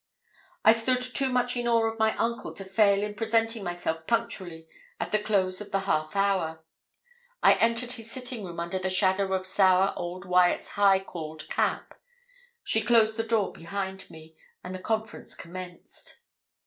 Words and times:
I 0.65 0.73
stood 0.73 0.99
too 0.99 1.29
much 1.29 1.55
in 1.55 1.67
awe 1.67 1.85
of 1.85 1.99
my 1.99 2.15
uncle 2.17 2.53
to 2.55 2.65
fail 2.65 3.03
in 3.03 3.13
presenting 3.13 3.63
myself 3.63 4.07
punctually 4.07 4.67
at 4.99 5.11
the 5.11 5.19
close 5.21 5.61
of 5.61 5.69
the 5.71 5.81
half 5.81 6.15
hour. 6.15 6.65
I 7.43 7.53
entered 7.53 7.91
his 7.91 8.09
sitting 8.09 8.43
room 8.43 8.59
under 8.59 8.79
the 8.79 8.89
shadow 8.89 9.31
of 9.33 9.45
sour 9.45 9.93
old 9.95 10.25
Wyat's 10.25 10.69
high 10.69 11.01
cauled 11.01 11.47
cap; 11.51 11.93
she 12.63 12.81
closed 12.81 13.15
the 13.15 13.23
door 13.23 13.51
behind 13.53 14.09
me, 14.09 14.35
and 14.63 14.73
the 14.73 14.79
conference 14.79 15.35
commenced. 15.35 16.21